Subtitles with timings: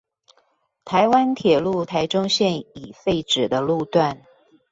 [0.83, 4.23] 臺灣鐵路臺中線已廢止的路段